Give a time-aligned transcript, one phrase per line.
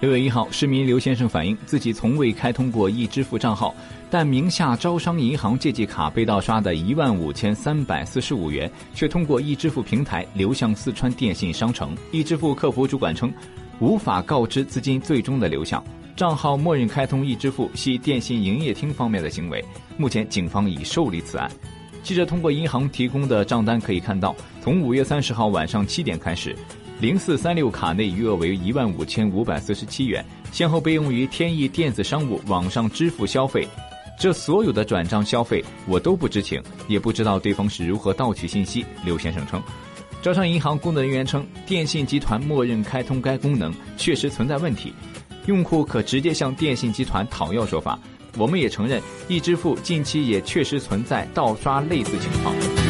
[0.00, 3.74] 六月一号，市民刘先生反映，自己从未开通过易支付账号，
[4.08, 11.94] 但名下招商银行借记卡被盗刷的一万五千三百四十五元，却通过易支付平台流向四川电信商城。
[12.12, 13.30] 易支付客服主管称，
[13.78, 15.84] 无法告知资金最终的流向，
[16.16, 19.62] 账号默认开通易支付系电信营业厅方面的行为。
[19.98, 21.50] 目前，警方已受理此案。
[22.02, 26.56] 记者通过银行提供的账单可以看到，从五月三十号晚上七点开始。
[27.00, 30.22] 零四三六卡内余额为一万五千五百四十七元，
[30.52, 33.66] 先后被用于天翼电子商务网上支付消费。
[34.18, 38.84] 这所有的转账消费我都不知情，也不知道对方是如何盗取信息。
[39.02, 39.62] 刘先生称，
[40.20, 44.92] 招商银行工作人员称，电信集团默认开通该功能确实存在问题，
[45.46, 47.98] 用户可直接向电信集团讨要说法。
[48.36, 52.54] 我们也承认，易支付近期也确实存在盗刷类似情况。